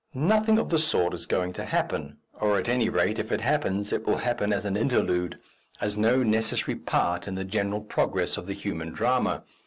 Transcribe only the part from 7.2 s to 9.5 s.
in the general progress of the human drama.